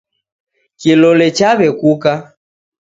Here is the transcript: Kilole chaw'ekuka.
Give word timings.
Kilole 0.79 1.27
chaw'ekuka. 1.37 2.13